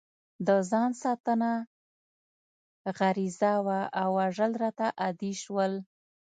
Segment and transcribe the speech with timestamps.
[0.47, 1.51] د ځان ساتنه
[2.97, 5.73] غریزه وه او وژل راته عادي شول